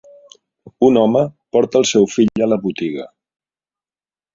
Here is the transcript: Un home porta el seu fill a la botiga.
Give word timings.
Un 0.87 0.97
home 1.01 1.21
porta 1.57 1.81
el 1.83 1.87
seu 1.93 2.11
fill 2.17 2.45
a 2.47 2.51
la 2.55 2.61
botiga. 2.67 3.11